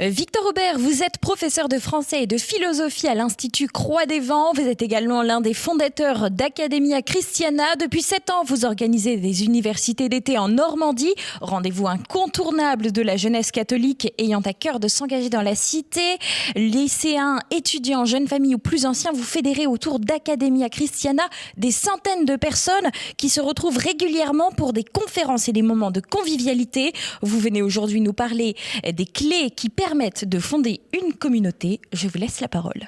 Euh, 0.00 0.10
Victor 0.10 0.46
Aubert, 0.46 0.78
vous 0.78 1.02
êtes 1.02 1.18
professeur 1.18 1.68
de 1.68 1.80
français 1.80 2.22
et 2.22 2.26
de 2.28 2.38
philosophie 2.38 3.08
à 3.08 3.16
l'Institut 3.16 3.66
Croix 3.66 4.06
des 4.06 4.20
Vents. 4.20 4.52
Vous 4.54 4.68
êtes 4.68 4.80
également 4.80 5.22
l'un 5.22 5.40
des 5.40 5.54
fondateurs 5.54 6.30
d'Academia 6.30 7.02
Christiana. 7.02 7.64
Depuis 7.80 8.02
sept 8.02 8.30
ans, 8.30 8.44
vous 8.46 8.64
organisez 8.64 9.16
des 9.16 9.42
universités 9.42 10.08
d'été 10.08 10.38
en 10.38 10.46
Normandie. 10.46 11.14
Rendez-vous 11.40 11.88
incontournable 11.88 12.92
de 12.92 13.02
la 13.02 13.16
jeunesse 13.16 13.50
catholique 13.50 14.12
ayant 14.18 14.40
à 14.42 14.52
cœur 14.52 14.78
de 14.78 14.86
s'engager 14.86 15.30
dans 15.30 15.42
la 15.42 15.56
cité. 15.56 16.18
Lycéens, 16.54 17.40
étudiants, 17.50 18.04
jeunes 18.04 18.28
familles 18.28 18.54
ou 18.54 18.58
plus 18.58 18.86
anciens, 18.86 19.10
vous 19.12 19.24
fédérez 19.24 19.66
autour 19.66 19.98
d'Academia 19.98 20.68
Christiana 20.68 21.24
des 21.56 21.72
centaines 21.72 22.24
de 22.24 22.36
personnes 22.36 22.92
qui 23.16 23.28
se 23.28 23.40
retrouvent 23.40 23.78
régulièrement 23.78 24.52
pour 24.52 24.72
des 24.72 24.84
conférences 24.84 25.48
et 25.48 25.52
des 25.52 25.62
moments 25.62 25.90
de 25.90 26.00
convivialité. 26.00 26.92
Vous 27.20 27.40
venez 27.40 27.62
aujourd'hui 27.62 28.00
nous 28.00 28.12
parler 28.12 28.54
des 28.84 29.04
clés 29.04 29.50
qui 29.50 29.70
permettent 29.70 29.87
permettent 29.88 30.26
de 30.26 30.38
fonder 30.38 30.82
une 30.92 31.14
communauté. 31.14 31.80
Je 31.94 32.08
vous 32.08 32.18
laisse 32.18 32.42
la 32.42 32.48
parole. 32.48 32.82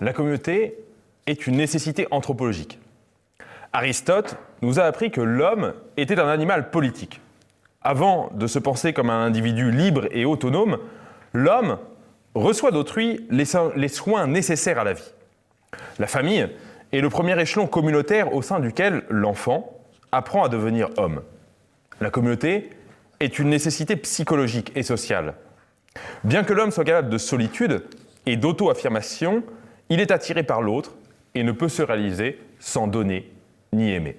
La 0.00 0.12
communauté 0.12 0.78
est 1.26 1.48
une 1.48 1.56
nécessité 1.56 2.06
anthropologique. 2.12 2.78
Aristote 3.72 4.36
nous 4.62 4.78
a 4.78 4.84
appris 4.84 5.10
que 5.10 5.20
l'homme 5.20 5.74
était 5.96 6.20
un 6.20 6.28
animal 6.28 6.70
politique. 6.70 7.20
Avant 7.82 8.30
de 8.34 8.46
se 8.46 8.60
penser 8.60 8.92
comme 8.92 9.10
un 9.10 9.26
individu 9.26 9.72
libre 9.72 10.06
et 10.12 10.24
autonome, 10.24 10.78
l'homme 11.32 11.78
reçoit 12.36 12.70
d'autrui 12.70 13.26
les 13.28 13.88
soins 13.88 14.28
nécessaires 14.28 14.78
à 14.78 14.84
la 14.84 14.92
vie. 14.92 15.12
La 15.98 16.06
famille 16.06 16.48
est 16.92 17.00
le 17.00 17.10
premier 17.10 17.36
échelon 17.40 17.66
communautaire 17.66 18.32
au 18.32 18.42
sein 18.42 18.60
duquel 18.60 19.02
l'enfant 19.10 19.76
apprend 20.12 20.44
à 20.44 20.48
devenir 20.48 20.90
homme. 20.98 21.20
La 22.00 22.10
communauté 22.10 22.70
est 23.18 23.40
une 23.40 23.48
nécessité 23.48 23.96
psychologique 23.96 24.70
et 24.76 24.84
sociale. 24.84 25.34
Bien 26.24 26.44
que 26.44 26.52
l'homme 26.52 26.70
soit 26.70 26.84
capable 26.84 27.08
de 27.08 27.18
solitude 27.18 27.84
et 28.26 28.36
d'auto-affirmation, 28.36 29.42
il 29.88 30.00
est 30.00 30.10
attiré 30.10 30.42
par 30.42 30.62
l'autre 30.62 30.94
et 31.34 31.42
ne 31.42 31.52
peut 31.52 31.68
se 31.68 31.82
réaliser 31.82 32.38
sans 32.58 32.86
donner 32.86 33.30
ni 33.72 33.92
aimer. 33.92 34.16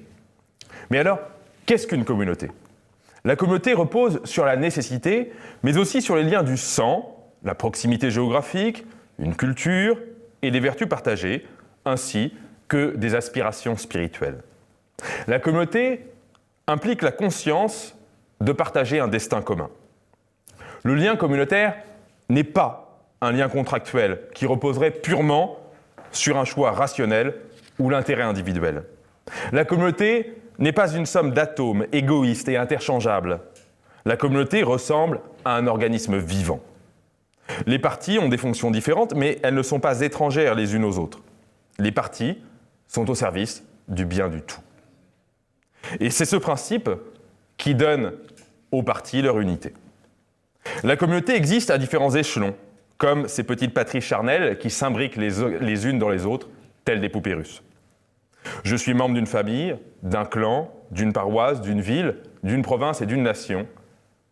Mais 0.90 1.00
alors, 1.00 1.20
qu'est-ce 1.66 1.88
qu'une 1.88 2.06
communauté? 2.06 2.50
La 3.26 3.36
communauté 3.36 3.74
repose 3.74 4.22
sur 4.24 4.46
la 4.46 4.56
nécessité, 4.56 5.32
mais 5.64 5.78
aussi 5.78 6.02
sur 6.02 6.16
les 6.16 6.24
liens 6.24 6.44
du 6.44 6.58
sang, 6.58 7.18
la 7.44 7.56
proximité 7.56 8.12
géographique, 8.12 8.86
une 9.20 9.36
culture 9.36 9.98
et 10.42 10.52
des 10.52 10.60
vertus 10.60 10.88
partagées, 10.88 11.46
ainsi 11.86 12.34
que 12.68 12.96
des 12.96 13.16
aspirations 13.16 13.76
spirituelles. 13.76 14.42
La 15.28 15.40
communauté 15.40 16.06
implique 16.68 17.02
la 17.02 17.12
conscience 17.12 17.96
de 18.40 18.52
partager 18.52 19.00
un 19.00 19.08
destin 19.08 19.42
commun. 19.42 19.70
Le 20.84 20.96
lien 20.96 21.16
communautaire 21.16 21.76
n'est 22.30 22.44
pas 22.44 23.02
un 23.22 23.32
lien 23.32 23.50
contractuel 23.50 24.22
qui 24.34 24.46
reposerait 24.46 24.92
purement 24.92 25.58
sur 26.12 26.38
un 26.38 26.46
choix 26.46 26.72
rationnel 26.72 27.36
ou 27.80 27.90
l'intérêt 27.90 28.24
individuel. 28.24 28.84
La 29.52 29.66
communauté 29.66 30.36
n'est 30.58 30.72
pas 30.72 30.92
une 30.94 31.06
somme 31.06 31.32
d'atomes 31.32 31.86
égoïstes 31.92 32.50
et 32.50 32.58
interchangeables. 32.58 33.40
La 34.06 34.18
communauté 34.18 34.64
ressemble 34.64 35.20
à 35.46 35.56
un 35.56 35.68
organisme 35.68 36.18
vivant. 36.18 36.62
Les 37.66 37.80
parties 37.80 38.20
ont 38.20 38.30
des 38.30 38.38
fonctions 38.38 38.72
différentes, 38.72 39.16
mais 39.16 39.40
elles 39.44 39.56
ne 39.56 39.64
sont 39.64 39.80
pas 39.80 40.02
étrangères 40.02 40.56
les 40.56 40.76
unes 40.76 40.86
aux 40.86 41.00
autres. 41.00 41.20
Les 41.80 41.92
parties 41.92 42.38
sont 42.88 43.10
au 43.10 43.16
service 43.16 43.64
du 43.88 44.06
bien 44.06 44.30
du 44.30 44.42
tout. 44.42 44.60
Et 46.00 46.10
c'est 46.10 46.26
ce 46.26 46.36
principe 46.36 46.90
qui 47.58 47.76
donne 47.76 48.14
aux 48.72 48.84
parties 48.84 49.22
leur 49.22 49.40
unité. 49.40 49.74
La 50.84 50.96
communauté 50.96 51.36
existe 51.36 51.70
à 51.70 51.78
différents 51.78 52.16
échelons, 52.16 52.56
comme 52.98 53.28
ces 53.28 53.44
petites 53.44 53.74
patries 53.74 54.02
charnelles 54.02 54.58
qui 54.58 54.70
s'imbriquent 54.70 55.16
les, 55.16 55.88
unes 55.88 56.00
dans 56.00 56.10
les 56.10 56.26
autres, 56.26 56.50
telles 56.86 57.02
des 57.02 57.10
poupées 57.10 57.34
russes. 57.34 57.64
Je 58.64 58.76
suis 58.76 58.94
membre 58.94 59.16
d'une 59.16 59.26
famille, 59.26 59.76
d'un 60.04 60.26
clan, 60.26 60.72
d'une 60.92 61.14
paroisse, 61.14 61.62
d'une 61.62 61.82
ville, 61.82 62.18
d'une 62.44 62.62
province 62.62 63.02
et 63.02 63.06
d'une 63.06 63.24
nation, 63.24 63.68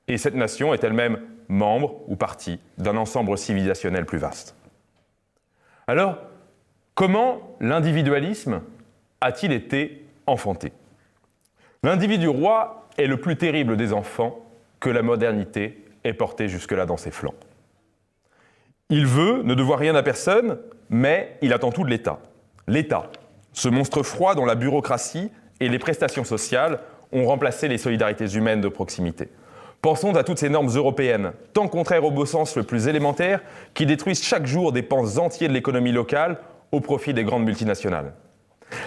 et 0.07 0.17
cette 0.17 0.35
nation 0.35 0.73
est 0.73 0.83
elle-même 0.83 1.19
membre 1.49 2.01
ou 2.07 2.15
partie 2.15 2.59
d'un 2.77 2.97
ensemble 2.97 3.37
civilisationnel 3.37 4.05
plus 4.05 4.17
vaste. 4.17 4.55
Alors, 5.87 6.17
comment 6.95 7.55
l'individualisme 7.59 8.61
a-t-il 9.21 9.51
été 9.51 10.05
enfanté? 10.25 10.73
L'individu 11.83 12.27
roi 12.27 12.89
est 12.97 13.07
le 13.07 13.17
plus 13.17 13.37
terrible 13.37 13.77
des 13.77 13.93
enfants 13.93 14.39
que 14.79 14.89
la 14.89 15.01
modernité 15.01 15.85
est 16.07 16.13
porté 16.13 16.47
jusque-là 16.47 16.85
dans 16.85 16.97
ses 16.97 17.12
flancs. 17.12 17.35
Il 18.90 19.06
veut 19.06 19.44
ne 19.44 19.53
devoir 19.53 19.79
rien 19.79 19.95
à 19.95 20.03
personne, 20.03 20.57
mais 20.90 21.38
il 21.41 21.53
attend 21.53 21.72
tout 21.72 21.84
de 21.84 21.90
l'État. 21.90 22.19
L'État, 22.68 23.12
ce 23.53 23.69
monstre 23.69 24.03
froid 24.03 24.35
dont 24.35 24.46
la 24.46 24.56
bureaucratie 24.56 25.29
et 25.59 25.69
les 25.69 25.79
prestations 25.79 26.23
sociales 26.23 26.79
ont 27.12 27.25
remplacé 27.25 27.67
les 27.67 27.78
solidarités 27.78 28.28
humaines 28.35 28.62
de 28.62 28.67
proximité. 28.67 29.29
Pensons 29.81 30.16
à 30.16 30.23
toutes 30.23 30.40
ces 30.40 30.50
normes 30.50 30.75
européennes, 30.75 31.34
tant 31.53 31.67
contraires 31.67 32.03
au 32.03 32.12
beau 32.12 32.25
sens 32.25 32.56
le 32.56 32.63
plus 32.63 32.88
élémentaire, 32.88 33.41
qui 33.73 33.85
détruisent 33.85 34.23
chaque 34.23 34.46
jour 34.46 34.72
des 34.72 34.81
pans 34.81 35.17
entiers 35.17 35.47
de 35.47 35.53
l'économie 35.53 35.91
locale 35.91 36.38
au 36.72 36.81
profit 36.81 37.13
des 37.13 37.23
grandes 37.23 37.46
multinationales. 37.46 38.13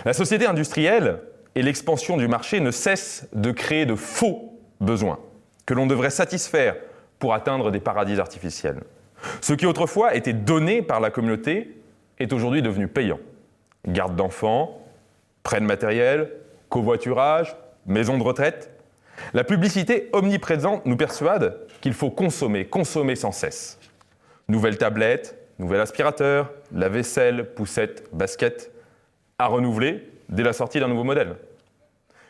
La 0.05 0.13
société 0.13 0.47
industrielle 0.47 1.21
et 1.55 1.63
l'expansion 1.63 2.17
du 2.17 2.29
marché 2.29 2.61
ne 2.61 2.71
cessent 2.71 3.29
de 3.33 3.51
créer 3.51 3.87
de 3.87 3.95
faux 3.95 4.59
besoins 4.81 5.19
que 5.67 5.75
l'on 5.75 5.87
devrait 5.87 6.11
satisfaire 6.11 6.77
pour 7.21 7.35
atteindre 7.35 7.71
des 7.71 7.79
paradis 7.79 8.19
artificiels. 8.19 8.81
Ce 9.41 9.53
qui 9.53 9.67
autrefois 9.67 10.17
était 10.17 10.33
donné 10.33 10.83
par 10.83 10.99
la 10.99 11.11
communauté 11.11 11.77
est 12.19 12.33
aujourd'hui 12.33 12.63
devenu 12.63 12.89
payant. 12.89 13.21
Garde 13.87 14.17
d'enfants, 14.17 14.83
prêt 15.43 15.61
de 15.61 15.67
matériel, 15.67 16.33
covoiturage, 16.69 17.55
maison 17.87 18.19
de 18.19 18.23
retraite. 18.23 18.71
La 19.35 19.45
publicité 19.45 20.09
omniprésente 20.13 20.87
nous 20.87 20.97
persuade 20.97 21.59
qu'il 21.81 21.93
faut 21.93 22.11
consommer, 22.11 22.65
consommer 22.65 23.15
sans 23.15 23.33
cesse. 23.33 23.79
Nouvelles 24.49 24.79
tablettes, 24.79 25.39
nouvel 25.59 25.81
aspirateur, 25.81 26.51
la 26.75 26.89
vaisselle, 26.89 27.53
poussette, 27.55 28.09
basket, 28.13 28.73
à 29.39 29.47
renouveler 29.47 30.09
dès 30.31 30.43
la 30.43 30.55
sortie 30.55 30.81
d'un 30.81 30.89
nouveau 30.89 31.05
modèle. 31.05 31.37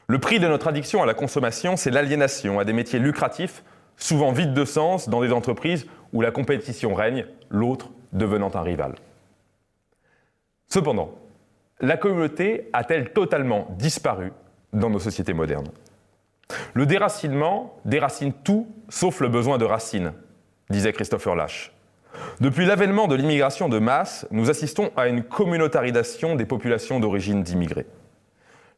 Le 0.08 0.18
prix 0.18 0.40
de 0.40 0.48
notre 0.48 0.66
addiction 0.66 1.02
à 1.02 1.06
la 1.06 1.14
consommation, 1.14 1.76
c'est 1.76 1.92
l'aliénation 1.92 2.58
à 2.58 2.64
des 2.64 2.72
métiers 2.72 2.98
lucratifs 2.98 3.62
souvent 4.00 4.32
vide 4.32 4.54
de 4.54 4.64
sens 4.64 5.08
dans 5.08 5.20
des 5.20 5.32
entreprises 5.32 5.86
où 6.12 6.20
la 6.20 6.32
compétition 6.32 6.94
règne, 6.94 7.26
l'autre 7.50 7.90
devenant 8.12 8.50
un 8.54 8.62
rival. 8.62 8.94
Cependant, 10.68 11.14
la 11.80 11.96
communauté 11.96 12.68
a-t-elle 12.72 13.12
totalement 13.12 13.68
disparu 13.78 14.32
dans 14.72 14.90
nos 14.90 14.98
sociétés 14.98 15.32
modernes? 15.32 15.68
Le 16.74 16.86
déracinement 16.86 17.76
déracine 17.84 18.32
tout 18.32 18.66
sauf 18.88 19.20
le 19.20 19.28
besoin 19.28 19.58
de 19.58 19.64
racines, 19.64 20.12
disait 20.68 20.92
Christopher 20.92 21.36
Lash. 21.36 21.72
Depuis 22.40 22.66
l'avènement 22.66 23.06
de 23.06 23.14
l'immigration 23.14 23.68
de 23.68 23.78
masse, 23.78 24.26
nous 24.30 24.50
assistons 24.50 24.90
à 24.96 25.06
une 25.06 25.22
communautarisation 25.22 26.34
des 26.34 26.46
populations 26.46 26.98
d'origine 26.98 27.42
d'immigrés. 27.42 27.86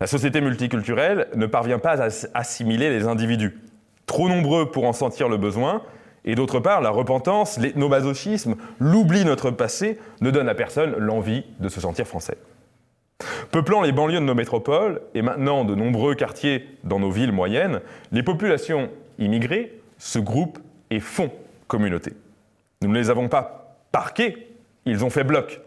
La 0.01 0.07
société 0.07 0.41
multiculturelle 0.41 1.29
ne 1.35 1.47
parvient 1.47 1.79
pas 1.79 2.03
à 2.03 2.09
assimiler 2.35 2.91
les 2.91 3.07
individus, 3.07 3.59
trop 4.13 4.29
nombreux 4.29 4.71
pour 4.71 4.85
en 4.85 4.93
sentir 4.93 5.31
le 5.31 5.39
besoin, 5.39 5.81
et 6.27 6.35
d'autre 6.35 6.61
part, 6.61 6.83
la 6.83 6.91
repentance, 6.91 7.57
l'ethnomasochisme, 7.57 8.57
l'oubli 8.79 9.21
de 9.21 9.25
notre 9.25 9.51
passé 9.51 9.99
ne 10.21 10.31
donne 10.31 10.51
à 10.51 10.55
personne 10.55 10.95
l'envie 10.99 11.45
de 11.61 11.71
se 11.71 11.81
sentir 11.81 12.07
français. 12.07 12.37
Peuplant 13.51 13.81
les 13.81 13.91
banlieues 13.91 14.21
de 14.21 14.25
nos 14.27 14.35
métropoles, 14.35 15.01
et 15.15 15.23
maintenant 15.23 15.65
de 15.65 15.75
nombreux 15.75 16.15
quartiers 16.15 16.69
dans 16.85 17.01
nos 17.01 17.11
villes 17.11 17.33
moyennes, 17.33 17.81
les 18.13 18.23
populations 18.23 18.91
immigrées 19.19 19.81
se 19.97 20.19
groupent 20.19 20.59
et 20.91 21.01
font 21.01 21.31
communauté. 21.67 22.13
Nous 22.83 22.91
ne 22.91 22.99
les 22.99 23.09
avons 23.09 23.31
pas 23.31 23.79
parqués, 23.93 24.47
ils 24.85 25.07
ont 25.07 25.11
fait 25.11 25.25
bloc, 25.25 25.63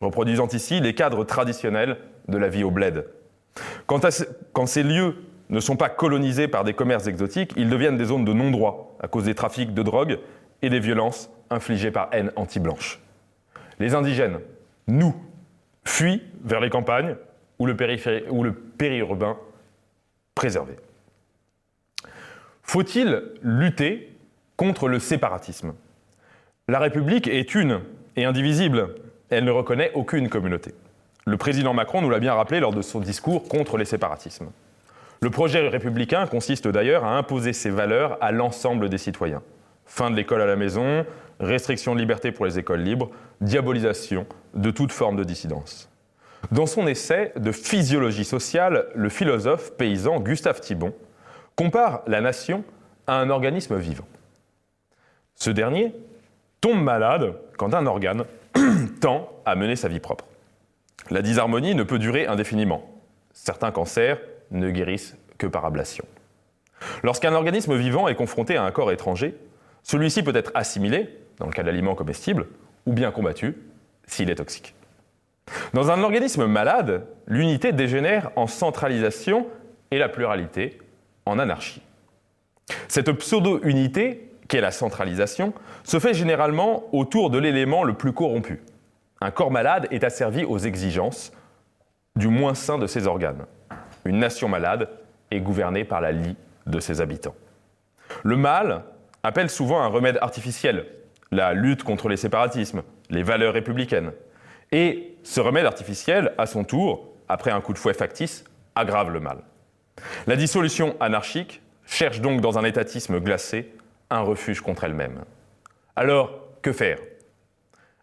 reproduisant 0.00 0.46
ici 0.46 0.78
les 0.78 0.94
cadres 0.94 1.24
traditionnels 1.24 1.96
de 2.28 2.38
la 2.38 2.48
vie 2.48 2.62
au 2.62 2.70
bled. 2.70 3.06
quand 3.88 4.66
ces 4.66 4.82
lieux 4.84 5.16
ne 5.50 5.60
sont 5.60 5.76
pas 5.76 5.88
colonisés 5.88 6.48
par 6.48 6.64
des 6.64 6.74
commerces 6.74 7.06
exotiques, 7.06 7.52
ils 7.56 7.70
deviennent 7.70 7.96
des 7.96 8.06
zones 8.06 8.24
de 8.24 8.32
non-droit 8.32 8.96
à 9.00 9.08
cause 9.08 9.24
des 9.24 9.34
trafics 9.34 9.72
de 9.72 9.82
drogue 9.82 10.18
et 10.62 10.70
des 10.70 10.80
violences 10.80 11.30
infligées 11.50 11.90
par 11.90 12.08
haine 12.12 12.32
anti-blanche. 12.36 13.00
Les 13.78 13.94
indigènes, 13.94 14.40
nous, 14.86 15.14
fuient 15.84 16.22
vers 16.44 16.60
les 16.60 16.70
campagnes 16.70 17.16
ou 17.58 17.66
le, 17.66 17.76
ou 18.30 18.44
le 18.44 18.52
périurbain 18.52 19.36
préservé. 20.34 20.76
Faut-il 22.62 23.22
lutter 23.42 24.14
contre 24.56 24.88
le 24.88 24.98
séparatisme? 24.98 25.72
La 26.68 26.78
République 26.78 27.28
est 27.28 27.54
une 27.54 27.80
et 28.16 28.24
indivisible. 28.24 28.94
Elle 29.30 29.44
ne 29.44 29.50
reconnaît 29.50 29.90
aucune 29.94 30.28
communauté. 30.28 30.74
Le 31.26 31.36
président 31.36 31.72
Macron 31.72 32.02
nous 32.02 32.10
l'a 32.10 32.18
bien 32.18 32.34
rappelé 32.34 32.60
lors 32.60 32.72
de 32.72 32.82
son 32.82 33.00
discours 33.00 33.48
contre 33.48 33.78
les 33.78 33.84
séparatismes. 33.84 34.50
Le 35.20 35.30
projet 35.30 35.68
républicain 35.68 36.26
consiste 36.26 36.68
d'ailleurs 36.68 37.04
à 37.04 37.16
imposer 37.16 37.52
ses 37.52 37.70
valeurs 37.70 38.18
à 38.20 38.30
l'ensemble 38.30 38.88
des 38.88 38.98
citoyens. 38.98 39.42
Fin 39.84 40.10
de 40.10 40.16
l'école 40.16 40.42
à 40.42 40.46
la 40.46 40.54
maison, 40.54 41.04
restriction 41.40 41.94
de 41.94 42.00
liberté 42.00 42.30
pour 42.30 42.46
les 42.46 42.58
écoles 42.58 42.80
libres, 42.80 43.10
diabolisation 43.40 44.26
de 44.54 44.70
toute 44.70 44.92
forme 44.92 45.16
de 45.16 45.24
dissidence. 45.24 45.90
Dans 46.52 46.66
son 46.66 46.86
essai 46.86 47.32
de 47.36 47.50
physiologie 47.50 48.24
sociale, 48.24 48.86
le 48.94 49.08
philosophe 49.08 49.72
paysan 49.76 50.20
Gustave 50.20 50.60
Thibon 50.60 50.94
compare 51.56 52.02
la 52.06 52.20
nation 52.20 52.62
à 53.08 53.14
un 53.14 53.28
organisme 53.30 53.76
vivant. 53.76 54.06
Ce 55.34 55.50
dernier 55.50 55.92
tombe 56.60 56.80
malade 56.80 57.34
quand 57.56 57.74
un 57.74 57.86
organe 57.86 58.24
tend 59.00 59.30
à 59.44 59.56
mener 59.56 59.74
sa 59.74 59.88
vie 59.88 60.00
propre. 60.00 60.26
La 61.10 61.22
disharmonie 61.22 61.74
ne 61.74 61.82
peut 61.82 61.98
durer 61.98 62.26
indéfiniment. 62.26 62.88
Certains 63.32 63.72
cancers 63.72 64.18
ne 64.50 64.70
guérissent 64.70 65.16
que 65.38 65.46
par 65.46 65.64
ablation. 65.64 66.04
Lorsqu'un 67.02 67.34
organisme 67.34 67.76
vivant 67.76 68.08
est 68.08 68.14
confronté 68.14 68.56
à 68.56 68.64
un 68.64 68.70
corps 68.70 68.92
étranger, 68.92 69.36
celui-ci 69.82 70.22
peut 70.22 70.36
être 70.36 70.52
assimilé, 70.54 71.18
dans 71.38 71.46
le 71.46 71.52
cas 71.52 71.62
d'aliments 71.62 71.94
comestibles, 71.94 72.46
ou 72.86 72.92
bien 72.92 73.10
combattu, 73.10 73.56
s'il 74.06 74.30
est 74.30 74.36
toxique. 74.36 74.74
Dans 75.72 75.90
un 75.90 76.02
organisme 76.02 76.46
malade, 76.46 77.06
l'unité 77.26 77.72
dégénère 77.72 78.30
en 78.36 78.46
centralisation 78.46 79.46
et 79.90 79.98
la 79.98 80.08
pluralité 80.08 80.78
en 81.26 81.38
anarchie. 81.38 81.82
Cette 82.88 83.12
pseudo-unité, 83.12 84.30
qu'est 84.48 84.60
la 84.60 84.70
centralisation, 84.70 85.54
se 85.84 85.98
fait 85.98 86.14
généralement 86.14 86.84
autour 86.92 87.30
de 87.30 87.38
l'élément 87.38 87.84
le 87.84 87.94
plus 87.94 88.12
corrompu. 88.12 88.62
Un 89.20 89.30
corps 89.30 89.50
malade 89.50 89.88
est 89.90 90.04
asservi 90.04 90.44
aux 90.44 90.58
exigences 90.58 91.32
du 92.16 92.28
moins 92.28 92.54
sain 92.54 92.78
de 92.78 92.86
ses 92.86 93.06
organes. 93.06 93.46
Une 94.08 94.20
nation 94.20 94.48
malade 94.48 94.88
est 95.30 95.40
gouvernée 95.40 95.84
par 95.84 96.00
la 96.00 96.12
lie 96.12 96.34
de 96.66 96.80
ses 96.80 97.02
habitants. 97.02 97.34
Le 98.22 98.38
mal 98.38 98.84
appelle 99.22 99.50
souvent 99.50 99.82
un 99.82 99.88
remède 99.88 100.16
artificiel, 100.22 100.86
la 101.30 101.52
lutte 101.52 101.82
contre 101.82 102.08
les 102.08 102.16
séparatismes, 102.16 102.84
les 103.10 103.22
valeurs 103.22 103.52
républicaines. 103.52 104.12
Et 104.72 105.14
ce 105.24 105.42
remède 105.42 105.66
artificiel, 105.66 106.32
à 106.38 106.46
son 106.46 106.64
tour, 106.64 107.12
après 107.28 107.50
un 107.50 107.60
coup 107.60 107.74
de 107.74 107.78
fouet 107.78 107.92
factice, 107.92 108.44
aggrave 108.74 109.10
le 109.10 109.20
mal. 109.20 109.40
La 110.26 110.36
dissolution 110.36 110.96
anarchique 111.00 111.60
cherche 111.84 112.22
donc 112.22 112.40
dans 112.40 112.56
un 112.58 112.64
étatisme 112.64 113.20
glacé 113.20 113.74
un 114.08 114.20
refuge 114.20 114.62
contre 114.62 114.84
elle-même. 114.84 115.22
Alors, 115.96 116.30
que 116.62 116.72
faire? 116.72 116.98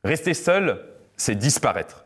Rester 0.04 0.36
seul, 0.36 0.86
c'est 1.18 1.34
disparaître. 1.34 2.06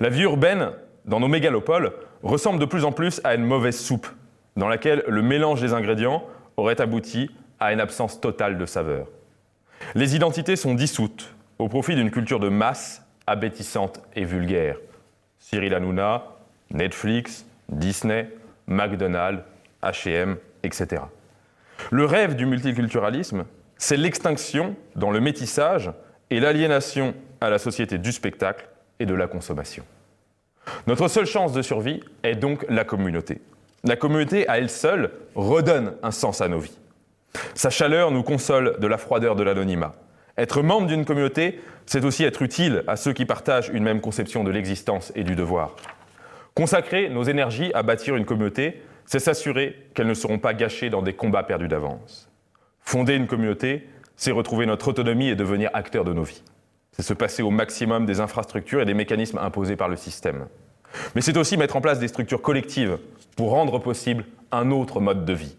La 0.00 0.08
vie 0.08 0.22
urbaine, 0.22 0.70
dans 1.04 1.20
nos 1.20 1.28
mégalopoles, 1.28 1.92
ressemble 2.22 2.58
de 2.58 2.64
plus 2.64 2.84
en 2.84 2.92
plus 2.92 3.20
à 3.24 3.34
une 3.34 3.44
mauvaise 3.44 3.78
soupe, 3.78 4.08
dans 4.56 4.68
laquelle 4.68 5.04
le 5.08 5.22
mélange 5.22 5.60
des 5.60 5.72
ingrédients 5.72 6.24
aurait 6.56 6.80
abouti 6.80 7.30
à 7.58 7.72
une 7.72 7.80
absence 7.80 8.20
totale 8.20 8.58
de 8.58 8.66
saveur. 8.66 9.06
Les 9.94 10.16
identités 10.16 10.56
sont 10.56 10.74
dissoutes 10.74 11.34
au 11.58 11.68
profit 11.68 11.94
d'une 11.94 12.10
culture 12.10 12.40
de 12.40 12.48
masse 12.48 13.02
abétissante 13.26 14.00
et 14.14 14.24
vulgaire. 14.24 14.76
Cyril 15.38 15.74
Hanouna, 15.74 16.24
Netflix, 16.70 17.46
Disney, 17.68 18.28
McDonald's, 18.66 19.42
HM, 19.82 20.36
etc. 20.62 21.02
Le 21.90 22.04
rêve 22.04 22.36
du 22.36 22.46
multiculturalisme, 22.46 23.44
c'est 23.78 23.96
l'extinction 23.96 24.76
dans 24.96 25.10
le 25.10 25.20
métissage 25.20 25.90
et 26.30 26.40
l'aliénation 26.40 27.14
à 27.40 27.48
la 27.48 27.58
société 27.58 27.98
du 27.98 28.12
spectacle 28.12 28.68
et 28.98 29.06
de 29.06 29.14
la 29.14 29.26
consommation. 29.26 29.84
Notre 30.86 31.08
seule 31.08 31.26
chance 31.26 31.52
de 31.52 31.62
survie 31.62 32.00
est 32.22 32.34
donc 32.34 32.64
la 32.68 32.84
communauté. 32.84 33.40
La 33.84 33.96
communauté, 33.96 34.48
à 34.48 34.58
elle 34.58 34.70
seule, 34.70 35.10
redonne 35.34 35.94
un 36.02 36.10
sens 36.10 36.40
à 36.40 36.48
nos 36.48 36.58
vies. 36.58 36.78
Sa 37.54 37.70
chaleur 37.70 38.10
nous 38.10 38.22
console 38.22 38.76
de 38.78 38.86
la 38.86 38.98
froideur 38.98 39.36
de 39.36 39.42
l'anonymat. 39.42 39.94
Être 40.36 40.62
membre 40.62 40.86
d'une 40.86 41.04
communauté, 41.04 41.60
c'est 41.86 42.04
aussi 42.04 42.24
être 42.24 42.42
utile 42.42 42.84
à 42.86 42.96
ceux 42.96 43.12
qui 43.12 43.26
partagent 43.26 43.70
une 43.72 43.84
même 43.84 44.00
conception 44.00 44.44
de 44.44 44.50
l'existence 44.50 45.12
et 45.14 45.24
du 45.24 45.34
devoir. 45.34 45.76
Consacrer 46.54 47.08
nos 47.08 47.22
énergies 47.22 47.70
à 47.74 47.82
bâtir 47.82 48.16
une 48.16 48.24
communauté, 48.24 48.82
c'est 49.06 49.18
s'assurer 49.18 49.76
qu'elles 49.94 50.06
ne 50.06 50.14
seront 50.14 50.38
pas 50.38 50.54
gâchées 50.54 50.90
dans 50.90 51.02
des 51.02 51.14
combats 51.14 51.42
perdus 51.42 51.68
d'avance. 51.68 52.28
Fonder 52.80 53.14
une 53.14 53.26
communauté, 53.26 53.88
c'est 54.16 54.30
retrouver 54.30 54.66
notre 54.66 54.88
autonomie 54.88 55.28
et 55.28 55.36
devenir 55.36 55.70
acteur 55.72 56.04
de 56.04 56.12
nos 56.12 56.22
vies. 56.22 56.42
C'est 57.00 57.06
se 57.06 57.14
passer 57.14 57.42
au 57.42 57.48
maximum 57.48 58.04
des 58.04 58.20
infrastructures 58.20 58.82
et 58.82 58.84
des 58.84 58.92
mécanismes 58.92 59.38
imposés 59.38 59.74
par 59.74 59.88
le 59.88 59.96
système. 59.96 60.48
Mais 61.14 61.22
c'est 61.22 61.38
aussi 61.38 61.56
mettre 61.56 61.76
en 61.76 61.80
place 61.80 61.98
des 61.98 62.08
structures 62.08 62.42
collectives 62.42 62.98
pour 63.36 63.52
rendre 63.52 63.78
possible 63.78 64.26
un 64.52 64.70
autre 64.70 65.00
mode 65.00 65.24
de 65.24 65.32
vie. 65.32 65.56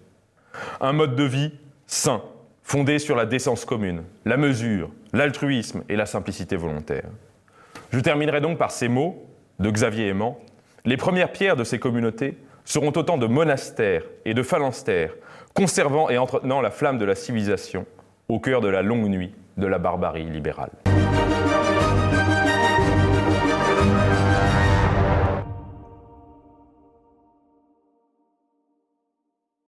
Un 0.82 0.94
mode 0.94 1.16
de 1.16 1.24
vie 1.24 1.52
sain, 1.88 2.22
fondé 2.62 3.00
sur 3.00 3.16
la 3.16 3.26
décence 3.26 3.66
commune, 3.66 4.04
la 4.24 4.38
mesure, 4.38 4.92
l'altruisme 5.14 5.82
et 5.90 5.96
la 5.96 6.06
simplicité 6.06 6.56
volontaire. 6.56 7.10
Je 7.92 8.00
terminerai 8.00 8.40
donc 8.40 8.60
par 8.60 8.70
ces 8.70 8.88
mots 8.88 9.26
de 9.58 9.72
Xavier 9.72 10.10
Aimant. 10.10 10.38
Les 10.86 10.96
premières 10.96 11.32
pierres 11.32 11.56
de 11.56 11.64
ces 11.64 11.80
communautés 11.80 12.38
seront 12.66 12.94
autant 12.96 13.18
de 13.18 13.26
monastères 13.26 14.04
et 14.26 14.36
de 14.36 14.44
phalanstères, 14.44 15.16
conservant 15.56 16.08
et 16.12 16.20
entretenant 16.20 16.62
la 16.62 16.70
flamme 16.70 17.00
de 17.00 17.06
la 17.06 17.16
civilisation 17.16 17.88
au 18.30 18.40
cœur 18.40 18.62
de 18.62 18.68
la 18.68 18.84
longue 18.84 19.10
nuit 19.10 19.34
de 19.58 19.66
la 19.66 19.80
barbarie 19.80 20.30
libérale. 20.30 20.70